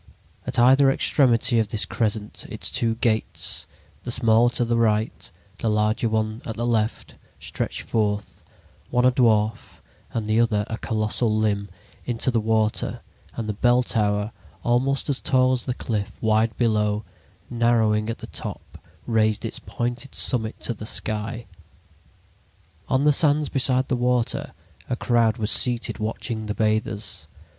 [0.47, 3.67] At either extremity of this crescent its two "gates,"
[4.03, 9.79] the smaller to the right, the larger one at the left, stretched forth—one a dwarf
[10.11, 13.01] and the other a colossal limb—into the water,
[13.35, 14.31] and the bell tower,
[14.63, 17.03] almost as tall as the cliff, wide below,
[17.51, 21.45] narrowing at the top, raised its pointed summit to the sky.
[22.89, 24.53] On the sands beside the water
[24.89, 27.27] a crowd was seated watching the bathers.